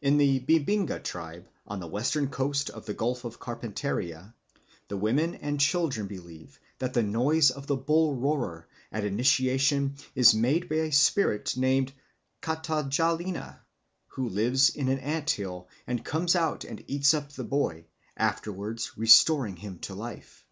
[0.00, 4.32] In the Binbinga tribe, on the western coast of the Gulf of Carpentaria,
[4.86, 10.34] the women and children believe that the noise of the bull roarer at initiation is
[10.36, 11.92] made by a spirit named
[12.42, 13.58] Katajalina,
[14.06, 17.86] who lives in an ant hill and comes out and eats up the boy,
[18.16, 20.46] afterwards restoring him to life.